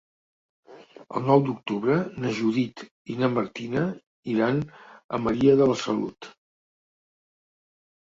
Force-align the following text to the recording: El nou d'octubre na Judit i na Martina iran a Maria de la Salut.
El 1.19 1.27
nou 1.31 1.43
d'octubre 1.49 1.97
na 2.23 2.31
Judit 2.39 2.83
i 3.15 3.19
na 3.21 3.31
Martina 3.37 3.85
iran 4.35 4.61
a 5.21 5.23
Maria 5.29 5.59
de 5.63 5.73
la 5.75 5.81
Salut. 5.87 6.35